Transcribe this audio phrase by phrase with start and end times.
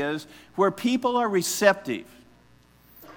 [0.00, 0.26] areas
[0.56, 2.06] where people are receptive.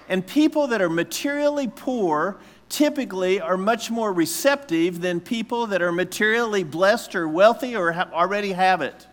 [0.10, 2.38] And people that are materially poor
[2.70, 8.10] typically are much more receptive than people that are materially blessed or wealthy or ha-
[8.14, 9.08] already have it.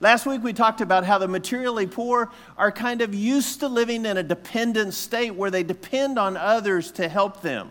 [0.00, 4.06] Last week we talked about how the materially poor are kind of used to living
[4.06, 7.70] in a dependent state where they depend on others to help them.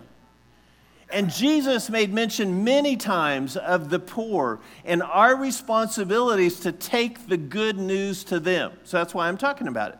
[1.11, 7.37] And Jesus made mention many times of the poor and our responsibilities to take the
[7.37, 8.73] good news to them.
[8.83, 9.99] So that's why I'm talking about it,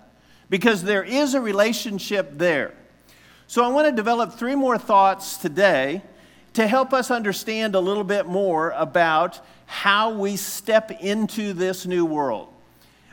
[0.50, 2.76] because there is a relationship there.
[3.48, 6.04] So I want to develop three more thoughts today
[6.54, 12.06] to help us understand a little bit more about how we step into this new
[12.06, 12.54] world.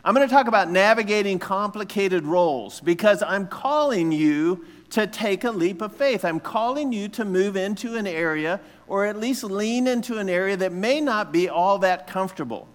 [0.04, 5.50] I'm going to talk about navigating complicated roles because I'm calling you to take a
[5.50, 6.24] leap of faith.
[6.24, 10.56] I'm calling you to move into an area or at least lean into an area
[10.56, 12.68] that may not be all that comfortable.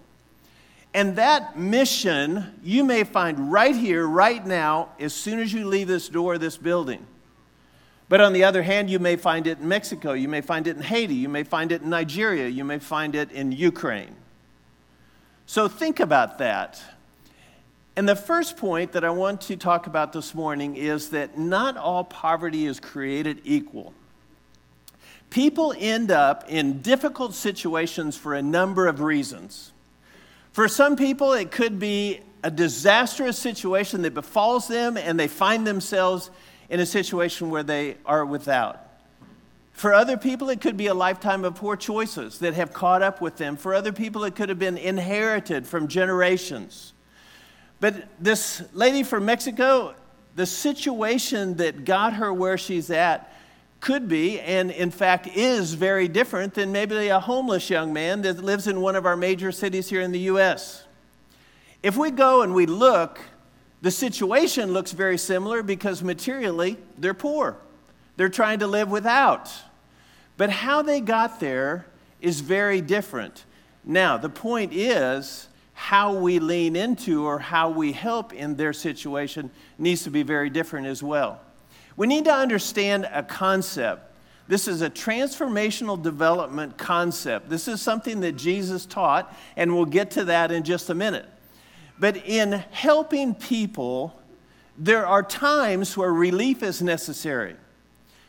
[0.94, 5.88] And that mission you may find right here, right now, as soon as you leave
[5.88, 7.06] this door this building.
[8.10, 10.76] But on the other hand, you may find it in Mexico, you may find it
[10.76, 14.14] in Haiti, you may find it in Nigeria, you may find it in Ukraine.
[15.46, 16.82] So think about that.
[17.94, 21.76] And the first point that I want to talk about this morning is that not
[21.76, 23.92] all poverty is created equal.
[25.28, 29.72] People end up in difficult situations for a number of reasons.
[30.52, 35.66] For some people, it could be a disastrous situation that befalls them and they find
[35.66, 36.30] themselves
[36.68, 38.78] in a situation where they are without.
[39.72, 43.20] For other people, it could be a lifetime of poor choices that have caught up
[43.20, 43.56] with them.
[43.56, 46.91] For other people, it could have been inherited from generations.
[47.82, 49.96] But this lady from Mexico,
[50.36, 53.34] the situation that got her where she's at
[53.80, 58.38] could be, and in fact is, very different than maybe a homeless young man that
[58.38, 60.84] lives in one of our major cities here in the U.S.
[61.82, 63.18] If we go and we look
[63.80, 67.56] the situation looks very similar because materially they're poor.
[68.16, 69.52] They're trying to live without.
[70.36, 71.86] But how they got there
[72.20, 73.44] is very different.
[73.84, 79.50] Now, the point is how we lean into or how we help in their situation
[79.78, 81.40] needs to be very different as well.
[81.96, 84.10] We need to understand a concept.
[84.48, 87.48] This is a transformational development concept.
[87.48, 91.26] This is something that Jesus taught, and we'll get to that in just a minute.
[91.98, 94.18] But in helping people,
[94.76, 97.56] there are times where relief is necessary.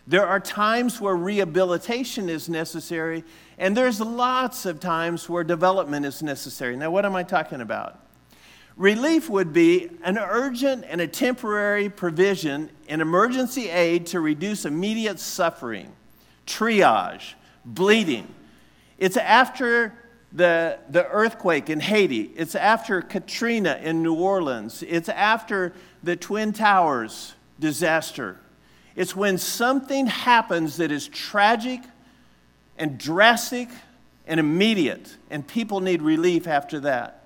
[0.06, 3.24] There are times where rehabilitation is necessary,
[3.58, 6.75] and there's lots of times where development is necessary.
[6.75, 8.00] Now, what am I talking about?
[8.75, 15.19] Relief would be an urgent and a temporary provision in emergency aid to reduce immediate
[15.19, 15.94] suffering,
[16.47, 18.28] triage, bleeding.
[18.97, 19.94] It's after
[20.34, 22.31] the, the earthquake in Haiti.
[22.35, 24.84] It's after Katrina in New Orleans.
[24.85, 28.40] It's after the Twin Towers disaster.
[28.96, 31.81] It's when something happens that is tragic
[32.78, 33.70] and drastic
[34.28, 37.24] and immediate, and people need relief after that.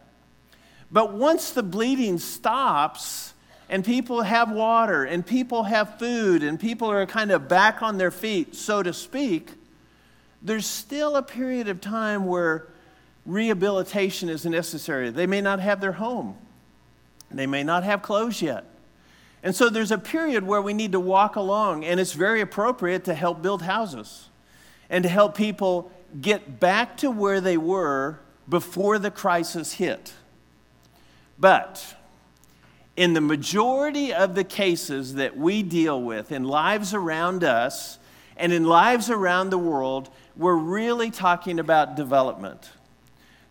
[0.91, 3.33] But once the bleeding stops,
[3.69, 7.97] and people have water, and people have food, and people are kind of back on
[7.97, 9.51] their feet, so to speak,
[10.41, 12.67] there's still a period of time where
[13.25, 15.09] rehabilitation is necessary.
[15.09, 16.37] They may not have their home,
[17.29, 18.63] they may not have clothes yet.
[19.47, 23.05] And so there's a period where we need to walk along, and it's very appropriate
[23.05, 24.27] to help build houses
[24.89, 28.19] and to help people get back to where they were
[28.49, 30.11] before the crisis hit.
[31.39, 31.95] But
[32.97, 37.99] in the majority of the cases that we deal with in lives around us
[38.35, 42.69] and in lives around the world, we're really talking about development.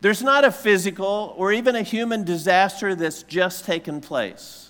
[0.03, 4.67] There's not a physical or even a human disaster that's just taken place.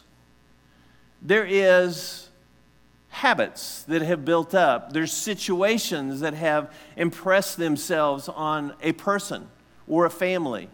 [1.22, 2.28] There is
[3.08, 4.92] habits that have built up.
[4.92, 9.48] There's situations that have impressed themselves on a person
[9.88, 10.68] or a family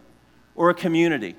[0.56, 1.36] or a community.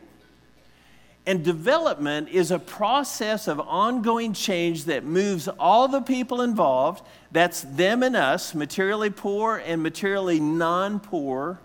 [1.26, 7.62] And development is a process of ongoing change that moves all the people involved, that's
[7.62, 11.60] them and us, materially poor and materially non poor,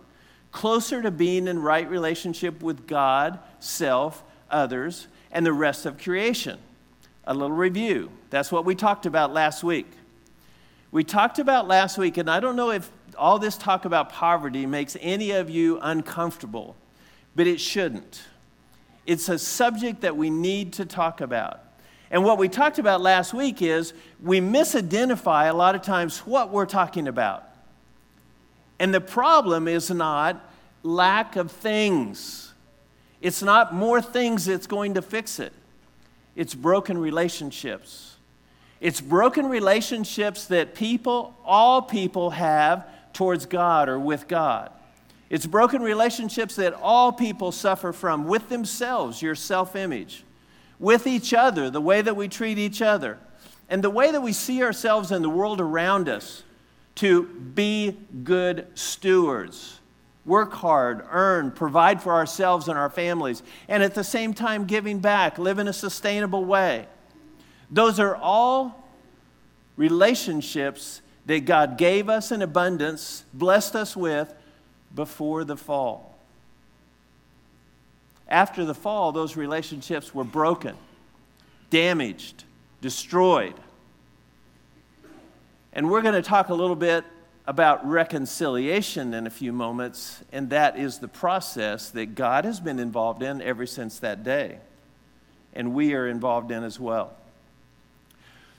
[0.52, 6.58] closer to being in right relationship with God, self, others, and the rest of creation.
[7.28, 8.10] A little review.
[8.30, 9.86] That's what we talked about last week.
[10.90, 14.64] We talked about last week, and I don't know if all this talk about poverty
[14.64, 16.74] makes any of you uncomfortable,
[17.36, 18.22] but it shouldn't.
[19.04, 21.60] It's a subject that we need to talk about.
[22.10, 23.92] And what we talked about last week is
[24.22, 27.44] we misidentify a lot of times what we're talking about.
[28.78, 30.50] And the problem is not
[30.82, 32.54] lack of things.
[33.20, 35.52] It's not more things that's going to fix it.
[36.38, 38.14] It's broken relationships.
[38.80, 44.70] It's broken relationships that people, all people, have towards God or with God.
[45.30, 50.22] It's broken relationships that all people suffer from with themselves, your self image,
[50.78, 53.18] with each other, the way that we treat each other,
[53.68, 56.44] and the way that we see ourselves and the world around us
[56.94, 59.80] to be good stewards.
[60.24, 64.98] Work hard, earn, provide for ourselves and our families, and at the same time giving
[64.98, 66.86] back, live in a sustainable way.
[67.70, 68.88] Those are all
[69.76, 74.32] relationships that God gave us in abundance, blessed us with
[74.94, 76.18] before the fall.
[78.28, 80.74] After the fall, those relationships were broken,
[81.70, 82.44] damaged,
[82.80, 83.54] destroyed.
[85.72, 87.04] And we're going to talk a little bit
[87.48, 92.78] about reconciliation in a few moments, and that is the process that God has been
[92.78, 94.58] involved in ever since that day.
[95.54, 97.16] And we are involved in as well.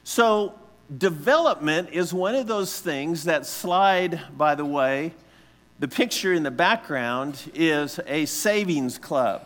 [0.03, 0.56] So,
[0.97, 5.13] development is one of those things that slide, by the way.
[5.77, 9.45] The picture in the background is a savings club.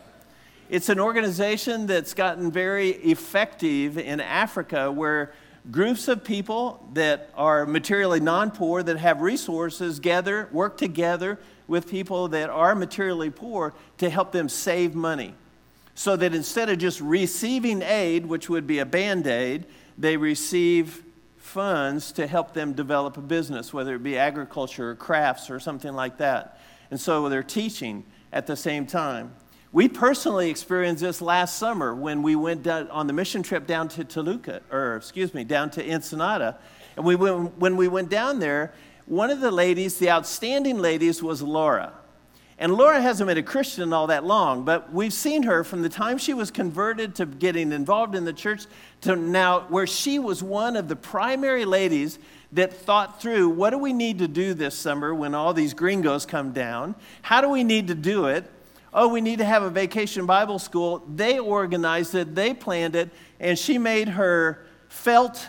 [0.70, 5.34] It's an organization that's gotten very effective in Africa where
[5.70, 11.88] groups of people that are materially non poor, that have resources, gather, work together with
[11.88, 15.34] people that are materially poor to help them save money.
[15.94, 19.64] So that instead of just receiving aid, which would be a band aid,
[19.96, 21.02] they receive
[21.38, 25.94] funds to help them develop a business, whether it be agriculture or crafts or something
[25.94, 26.58] like that.
[26.90, 29.34] And so they're teaching at the same time.
[29.74, 34.04] We personally experienced this last summer when we went on the mission trip down to
[34.04, 36.58] Toluca, or excuse me, down to Ensenada.
[36.94, 38.72] And we went, when we went down there,
[39.06, 41.92] one of the ladies, the outstanding ladies, was Laura.
[42.56, 45.88] And Laura hasn't been a Christian all that long, but we've seen her from the
[45.88, 48.66] time she was converted to getting involved in the church
[49.00, 52.20] to now, where she was one of the primary ladies
[52.52, 56.24] that thought through what do we need to do this summer when all these gringos
[56.24, 56.94] come down?
[57.22, 58.48] How do we need to do it?
[58.94, 61.02] Oh, we need to have a vacation Bible school.
[61.12, 63.10] They organized it, they planned it,
[63.40, 65.48] and she made her felt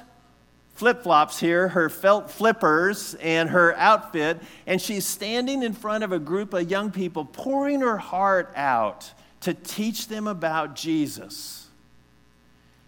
[0.74, 6.12] flip flops here, her felt flippers, and her outfit, and she's standing in front of
[6.12, 9.10] a group of young people, pouring her heart out
[9.42, 11.68] to teach them about Jesus.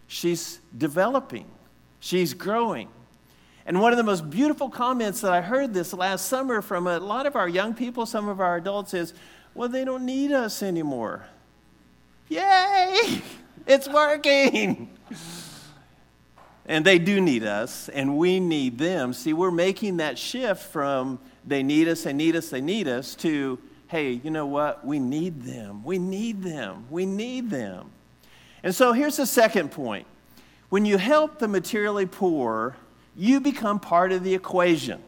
[0.08, 1.46] She's developing,
[2.00, 2.90] she's growing.
[3.66, 7.00] And one of the most beautiful comments that I heard this last summer from a
[7.00, 9.14] lot of our young people, some of our adults, is,
[9.58, 11.26] well, they don't need us anymore.
[12.30, 13.22] Yay!
[13.66, 14.88] It's working!
[16.70, 19.12] And they do need us, and we need them.
[19.12, 23.14] See, we're making that shift from they need us, they need us, they need us
[23.16, 24.86] to, hey, you know what?
[24.86, 25.84] We need them.
[25.84, 26.86] We need them.
[26.90, 27.90] We need them.
[28.64, 30.08] And so here's the second point
[30.70, 32.78] when you help the materially poor,
[33.18, 35.02] you become part of the equation.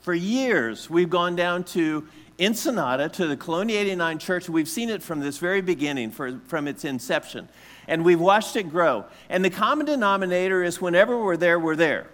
[0.00, 2.08] For years, we've gone down to
[2.42, 4.48] Ensenada, to the Colonia 89 church.
[4.48, 7.48] We've seen it from this very beginning, for, from its inception
[7.86, 9.04] and we've watched it grow.
[9.28, 12.06] And the common denominator is whenever we're there, we're there.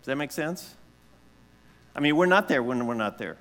[0.00, 0.74] Does that make sense?
[1.96, 3.36] I mean, we're not there when we're not there.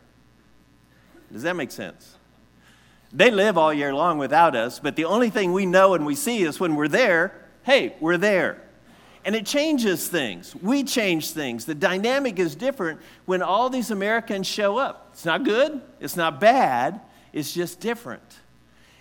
[1.31, 2.15] Does that make sense?
[3.11, 6.15] They live all year long without us, but the only thing we know and we
[6.15, 7.33] see is when we're there,
[7.63, 8.61] hey, we're there.
[9.25, 10.55] And it changes things.
[10.61, 11.65] We change things.
[11.65, 15.09] The dynamic is different when all these Americans show up.
[15.13, 16.99] It's not good, it's not bad,
[17.31, 18.39] it's just different.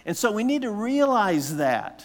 [0.06, 2.04] And so we need to realize that.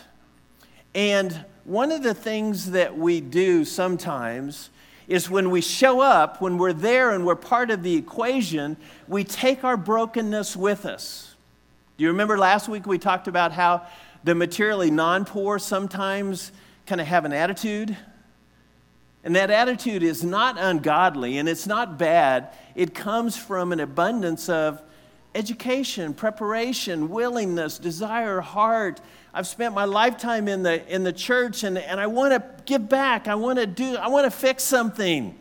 [0.96, 4.70] And one of the things that we do sometimes
[5.08, 9.24] is when we show up, when we're there and we're part of the equation, we
[9.24, 11.36] take our brokenness with us.
[11.98, 13.88] Do you remember last week we talked about how
[14.24, 16.52] the materially non poor sometimes
[16.88, 17.96] kind of have an attitude?
[19.24, 22.50] And that attitude is not ungodly and it's not bad.
[22.76, 24.82] It comes from an abundance of
[25.36, 29.02] education, preparation, willingness, desire, heart.
[29.34, 32.88] I've spent my lifetime in the, in the church and, and I want to give
[32.88, 33.28] back.
[33.28, 35.38] I want to do, I want to fix something.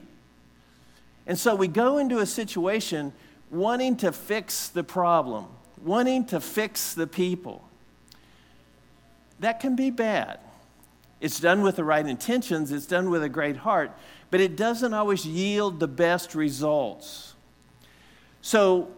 [1.27, 3.13] And so we go into a situation
[3.51, 5.47] wanting to fix the problem,
[5.81, 7.63] wanting to fix the people.
[9.39, 10.41] That can be bad.
[11.21, 13.91] It's done with the right intentions, it's done with a great heart,
[14.31, 17.35] but it doesn't always yield the best results.
[18.43, 18.91] So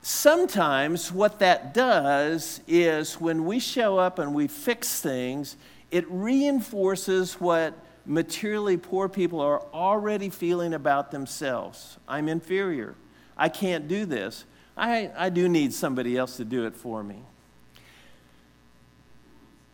[0.00, 5.56] sometimes what that does is when we show up and we fix things,
[5.90, 7.74] it reinforces what
[8.06, 11.98] materially poor people are already feeling about themselves.
[12.08, 12.94] I'm inferior.
[13.36, 14.44] I can't do this.
[14.76, 17.22] I, I do need somebody else to do it for me.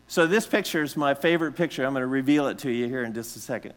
[0.06, 1.84] So, this picture is my favorite picture.
[1.84, 3.74] I'm going to reveal it to you here in just a second.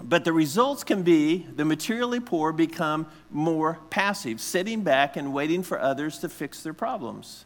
[0.00, 5.62] But the results can be the materially poor become more passive, sitting back and waiting
[5.62, 7.44] for others to fix their problems.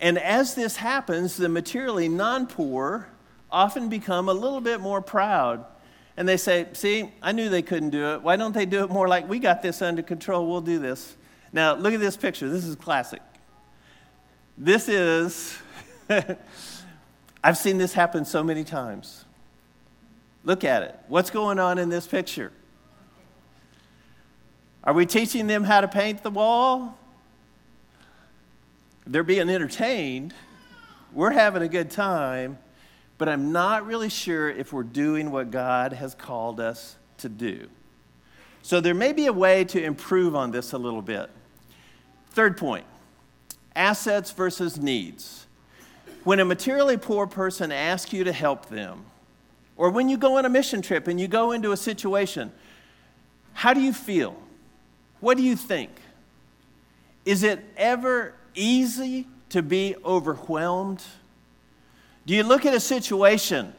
[0.00, 3.08] And as this happens, the materially non poor
[3.52, 5.64] often become a little bit more proud.
[6.16, 8.22] And they say, See, I knew they couldn't do it.
[8.22, 10.46] Why don't they do it more like we got this under control?
[10.48, 11.16] We'll do this.
[11.52, 12.48] Now, look at this picture.
[12.48, 13.20] This is classic.
[14.56, 15.58] This is,
[17.42, 19.24] I've seen this happen so many times.
[20.44, 20.98] Look at it.
[21.08, 22.52] What's going on in this picture?
[24.82, 26.98] Are we teaching them how to paint the wall?
[29.06, 30.34] They're being entertained.
[31.12, 32.58] We're having a good time,
[33.18, 37.68] but I'm not really sure if we're doing what God has called us to do.
[38.62, 41.28] So there may be a way to improve on this a little bit.
[42.30, 42.84] Third point
[43.74, 45.46] assets versus needs.
[46.24, 49.04] When a materially poor person asks you to help them,
[49.76, 52.52] or when you go on a mission trip and you go into a situation,
[53.54, 54.36] how do you feel?
[55.20, 55.90] What do you think?
[57.24, 61.02] Is it ever easy to be overwhelmed?
[62.26, 63.72] Do you look at a situation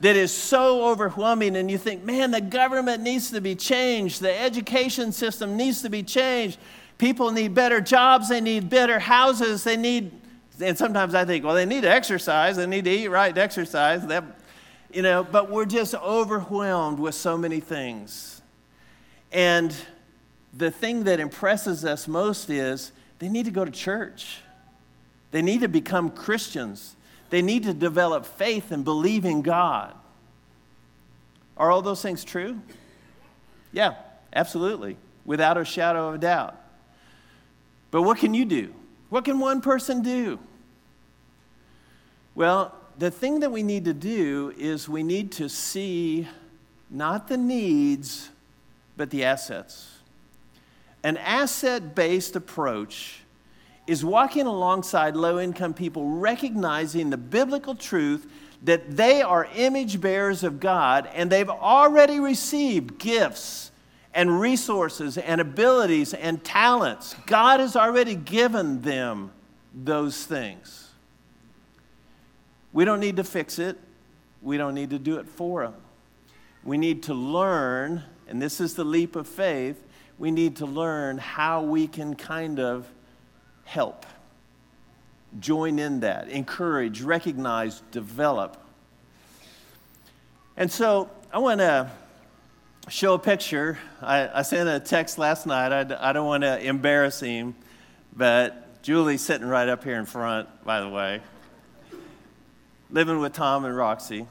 [0.00, 4.40] that is so overwhelming and you think, man, the government needs to be changed, the
[4.40, 6.58] education system needs to be changed,
[6.98, 10.12] people need better jobs, they need better houses, they need,
[10.60, 13.40] and sometimes I think, well, they need to exercise, they need to eat right to
[13.40, 14.06] exercise.
[14.06, 14.24] That,
[14.92, 18.42] you know, but we're just overwhelmed with so many things.
[19.30, 19.74] And
[20.52, 24.38] the thing that impresses us most is they need to go to church.
[25.30, 26.96] They need to become Christians.
[27.30, 29.94] They need to develop faith and believe in God.
[31.56, 32.60] Are all those things true?
[33.72, 33.96] Yeah,
[34.32, 36.56] absolutely, without a shadow of a doubt.
[37.90, 38.72] But what can you do?
[39.10, 40.38] What can one person do?
[42.38, 46.28] Well, the thing that we need to do is we need to see
[46.88, 48.30] not the needs,
[48.96, 49.98] but the assets.
[51.02, 53.22] An asset based approach
[53.88, 58.30] is walking alongside low income people, recognizing the biblical truth
[58.62, 63.72] that they are image bearers of God and they've already received gifts
[64.14, 67.16] and resources and abilities and talents.
[67.26, 69.32] God has already given them
[69.74, 70.87] those things.
[72.72, 73.78] We don't need to fix it,
[74.42, 75.74] we don't need to do it for them.
[76.64, 79.82] We need to learn, and this is the leap of faith,
[80.18, 82.86] we need to learn how we can kind of
[83.64, 84.04] help.
[85.38, 88.56] Join in that, encourage, recognize, develop.
[90.56, 91.90] And so I want to
[92.88, 93.78] show a picture.
[94.02, 95.72] I, I, sent a text last night.
[95.72, 97.54] I, I don't want to embarrass him,
[98.16, 101.20] but Julie's sitting right up here in front, by the way
[102.90, 104.26] living with Tom and Roxy.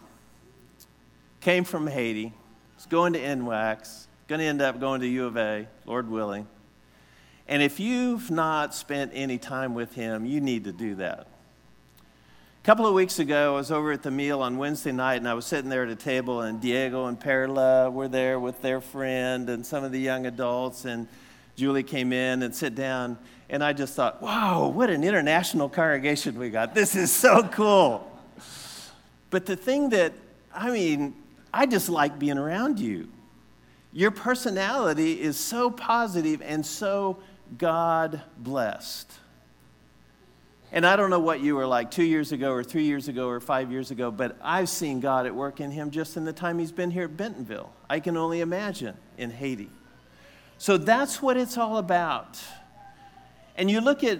[1.41, 2.33] Came from Haiti.
[2.75, 4.07] Was going to NWACC.
[4.27, 6.47] Going to end up going to U of A, Lord willing.
[7.47, 11.27] And if you've not spent any time with him, you need to do that.
[12.61, 15.29] A couple of weeks ago, I was over at the meal on Wednesday night, and
[15.29, 18.81] I was sitting there at a table, and Diego and Perla were there with their
[18.81, 21.07] friend and some of the young adults, and
[21.55, 23.17] Julie came in and sit down,
[23.49, 26.75] and I just thought, wow, what an international congregation we got.
[26.75, 28.06] This is so cool.
[29.29, 30.13] But the thing that,
[30.53, 31.13] I mean,
[31.53, 33.09] I just like being around you.
[33.91, 37.17] Your personality is so positive and so
[37.57, 39.11] God blessed.
[40.71, 43.29] And I don't know what you were like two years ago, or three years ago,
[43.29, 46.33] or five years ago, but I've seen God at work in him just in the
[46.33, 47.71] time he's been here at Bentonville.
[47.89, 49.69] I can only imagine in Haiti.
[50.57, 52.39] So that's what it's all about.
[53.55, 54.19] And you look at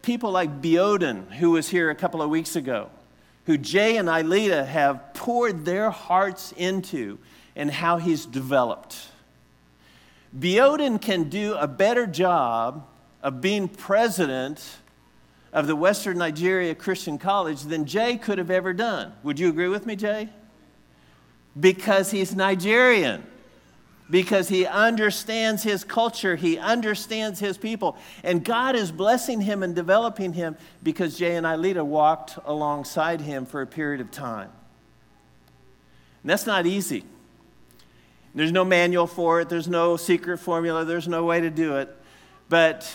[0.00, 2.90] people like Bioden, who was here a couple of weeks ago
[3.48, 7.18] who Jay and Ilita have poured their hearts into
[7.56, 9.08] and how he's developed.
[10.38, 12.86] Bioden can do a better job
[13.22, 14.62] of being president
[15.50, 19.14] of the Western Nigeria Christian College than Jay could have ever done.
[19.22, 20.28] Would you agree with me, Jay?
[21.58, 23.26] Because he's Nigerian
[24.10, 27.96] because he understands his culture, he understands his people.
[28.22, 33.44] And God is blessing him and developing him because Jay and Ilita walked alongside him
[33.44, 34.50] for a period of time.
[36.22, 37.04] And that's not easy.
[38.34, 41.94] There's no manual for it, there's no secret formula, there's no way to do it.
[42.48, 42.90] But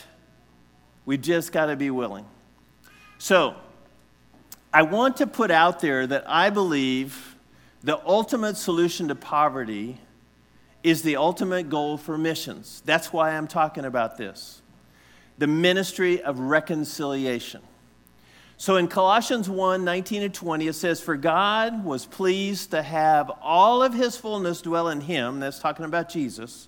[1.05, 2.25] we just got to be willing.
[3.17, 3.55] So,
[4.73, 7.35] I want to put out there that I believe
[7.83, 9.99] the ultimate solution to poverty
[10.83, 12.81] is the ultimate goal for missions.
[12.85, 14.61] That's why I'm talking about this
[15.37, 17.61] the ministry of reconciliation.
[18.57, 23.31] So in Colossians 1 19 and 20, it says, For God was pleased to have
[23.41, 25.39] all of his fullness dwell in him.
[25.39, 26.67] That's talking about Jesus.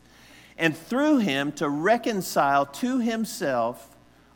[0.57, 3.89] And through him to reconcile to himself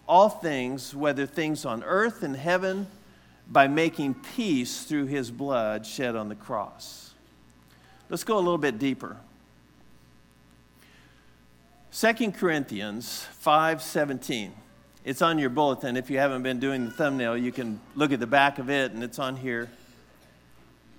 [0.08, 2.88] all things, whether things on earth and heaven,
[3.48, 7.14] by making peace through his blood shed on the cross.
[8.10, 9.18] Let's go a little bit deeper.
[11.92, 14.52] 2 Corinthians 5:17.
[15.04, 15.98] It's on your bulletin.
[15.98, 18.92] If you haven't been doing the thumbnail, you can look at the back of it
[18.92, 19.70] and it's on here.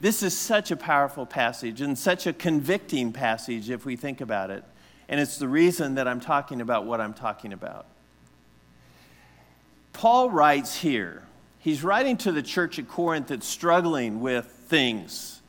[0.01, 4.51] This is such a powerful passage and such a convicting passage if we think about
[4.51, 4.65] it.
[5.09, 7.87] And it's the reason that I'm talking about what I'm talking about.
[9.93, 11.23] Paul writes here,
[11.59, 15.41] he's writing to the church at Corinth that's struggling with things,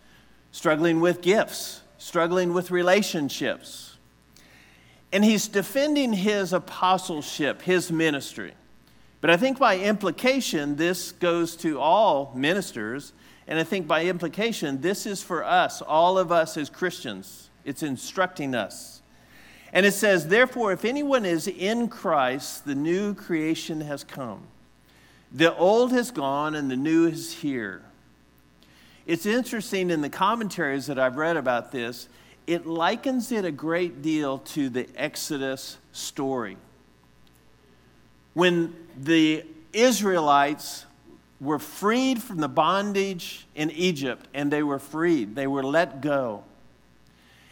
[0.51, 3.90] struggling with gifts, struggling with relationships
[5.13, 8.53] and he's defending his apostleship, his ministry.
[9.19, 13.13] But I think by implication, this goes to all ministers.
[13.47, 17.49] And I think by implication, this is for us, all of us as Christians.
[17.63, 19.01] It's instructing us.
[19.73, 24.47] And it says, Therefore, if anyone is in Christ, the new creation has come.
[25.31, 27.83] The old has gone and the new is here.
[29.05, 32.07] It's interesting in the commentaries that I've read about this,
[32.47, 36.57] it likens it a great deal to the Exodus story.
[38.33, 40.85] When the Israelites
[41.39, 46.43] were freed from the bondage in Egypt and they were freed, they were let go.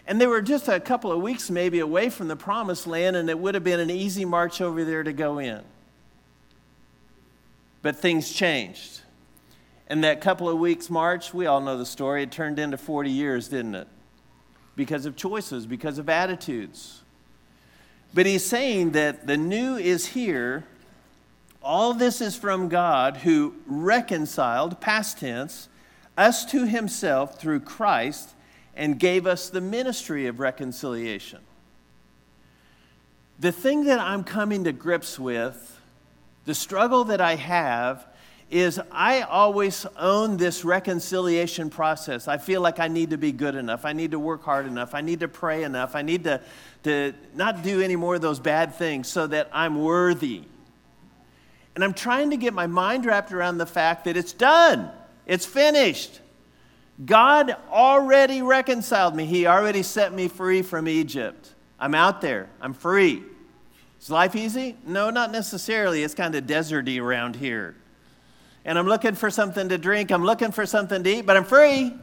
[0.07, 3.29] And they were just a couple of weeks maybe away from the promised land, and
[3.29, 5.61] it would have been an easy march over there to go in.
[7.83, 9.01] But things changed.
[9.87, 13.09] And that couple of weeks march, we all know the story, it turned into 40
[13.09, 13.87] years, didn't it?
[14.79, 17.01] Because of choices, because of attitudes.
[18.13, 20.63] But he's saying that the new is here.
[21.61, 25.67] All this is from God who reconciled, past tense,
[26.17, 28.35] us to himself through Christ
[28.73, 31.41] and gave us the ministry of reconciliation.
[33.37, 35.77] The thing that I'm coming to grips with,
[36.45, 38.07] the struggle that I have,
[38.49, 42.27] is I always own this reconciliation process.
[42.27, 43.85] I feel like I need to be good enough.
[43.85, 44.95] I need to work hard enough.
[44.95, 45.95] I need to pray enough.
[45.95, 46.41] I need to,
[46.83, 50.43] to not do any more of those bad things so that I'm worthy.
[51.75, 54.91] And I'm trying to get my mind wrapped around the fact that it's done,
[55.25, 56.19] it's finished.
[57.05, 61.53] God already reconciled me, He already set me free from Egypt.
[61.79, 63.23] I'm out there, I'm free.
[64.01, 64.75] Is life easy?
[64.85, 66.03] No, not necessarily.
[66.03, 67.75] It's kind of deserty around here
[68.65, 71.45] and I'm looking for something to drink, I'm looking for something to eat, but I'm
[71.45, 71.93] free.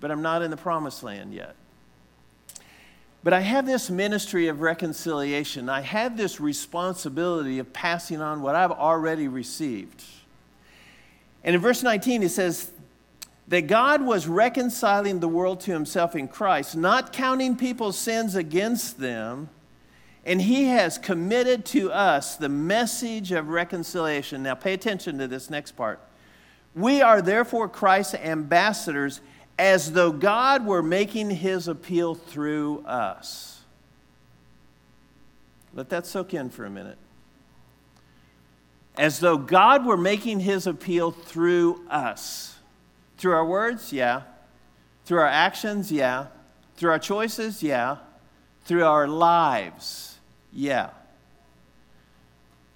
[0.00, 1.54] But I'm not in the promised land yet.
[3.22, 5.68] But I have this ministry of reconciliation.
[5.68, 10.02] I have this responsibility of passing on what I've already received.
[11.44, 12.70] And in verse 19, it says
[13.48, 18.98] that God was reconciling the world to himself in Christ, not counting people's sins against
[18.98, 19.50] them
[20.30, 24.44] and he has committed to us the message of reconciliation.
[24.44, 25.98] Now, pay attention to this next part.
[26.72, 29.22] We are therefore Christ's ambassadors
[29.58, 33.62] as though God were making his appeal through us.
[35.74, 36.98] Let that soak in for a minute.
[38.96, 42.54] As though God were making his appeal through us.
[43.18, 43.92] Through our words?
[43.92, 44.22] Yeah.
[45.06, 45.90] Through our actions?
[45.90, 46.28] Yeah.
[46.76, 47.64] Through our choices?
[47.64, 47.96] Yeah.
[48.62, 50.09] Through our lives?
[50.52, 50.90] Yeah.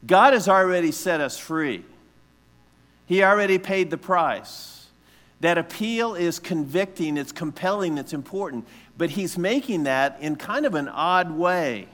[0.06, 1.84] God has already set us free.
[3.06, 4.86] He already paid the price.
[5.40, 8.66] That appeal is convicting, it's compelling, it's important.
[8.96, 11.88] But He's making that in kind of an odd way.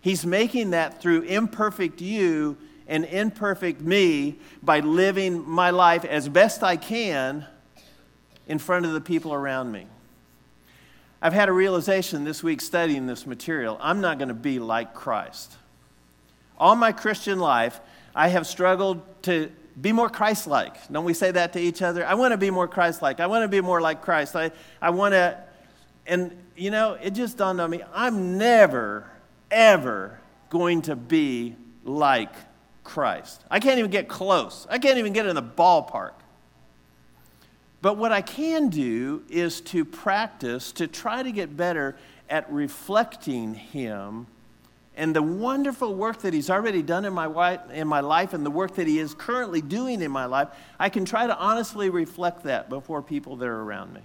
[0.00, 6.62] He's making that through imperfect you and imperfect me by living my life as best
[6.62, 7.46] I can
[8.46, 9.86] in front of the people around me.
[11.20, 13.76] I've had a realization this week studying this material.
[13.80, 15.56] I'm not going to be like Christ.
[16.56, 17.80] All my Christian life,
[18.14, 19.50] I have struggled to
[19.80, 20.74] be more Christ like.
[20.90, 22.06] Don't we say that to each other?
[22.06, 23.20] I want to be more Christ like.
[23.20, 24.36] I want to be more like Christ.
[24.36, 25.38] I, I want to,
[26.06, 29.10] and you know, it just dawned on me I'm never,
[29.50, 32.32] ever going to be like
[32.84, 33.44] Christ.
[33.50, 36.12] I can't even get close, I can't even get in the ballpark.
[37.80, 41.96] But what I can do is to practice, to try to get better
[42.28, 44.26] at reflecting Him
[44.96, 48.50] and the wonderful work that He's already done in my, in my life and the
[48.50, 50.48] work that He is currently doing in my life.
[50.78, 54.00] I can try to honestly reflect that before people that are around me.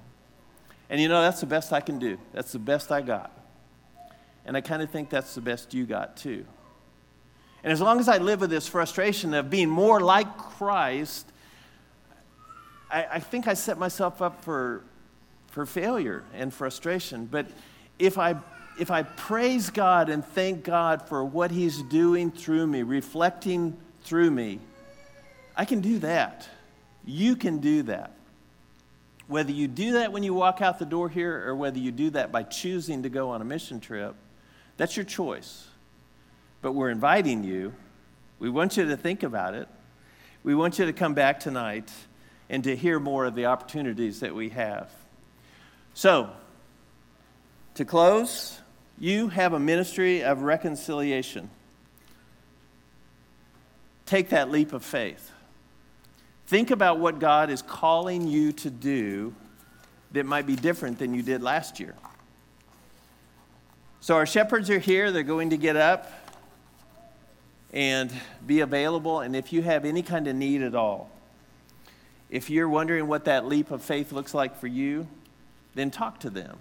[0.91, 2.19] And you know, that's the best I can do.
[2.31, 3.31] That's the best I got.
[4.45, 6.45] And I kind of think that's the best you got too.
[7.63, 11.31] And as long as I live with this frustration of being more like Christ,
[12.93, 14.83] I, I think I set myself up for,
[15.47, 17.25] for failure and frustration.
[17.25, 17.47] But
[17.97, 18.35] if I,
[18.79, 24.29] if I praise God and thank God for what He's doing through me, reflecting through
[24.29, 24.59] me,
[25.57, 26.47] I can do that.
[27.03, 28.11] You can do that.
[29.27, 32.11] Whether you do that when you walk out the door here or whether you do
[32.11, 34.15] that by choosing to go on a mission trip,
[34.77, 35.67] that's your choice.
[36.61, 37.73] But we're inviting you.
[38.39, 39.67] We want you to think about it.
[40.43, 41.89] We want you to come back tonight
[42.49, 44.89] and to hear more of the opportunities that we have.
[45.93, 46.29] So,
[47.75, 48.59] to close,
[48.99, 51.49] you have a ministry of reconciliation.
[54.05, 55.31] Take that leap of faith.
[56.47, 59.33] Think about what God is calling you to do
[60.11, 61.95] that might be different than you did last year.
[64.01, 65.11] So, our shepherds are here.
[65.11, 66.11] They're going to get up
[67.71, 68.11] and
[68.45, 69.21] be available.
[69.21, 71.09] And if you have any kind of need at all,
[72.33, 75.07] if you're wondering what that leap of faith looks like for you,
[75.75, 76.57] then talk to them.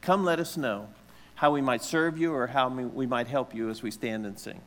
[0.00, 0.88] Come let us know
[1.34, 4.38] how we might serve you or how we might help you as we stand and
[4.38, 4.62] sing.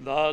[0.00, 0.32] The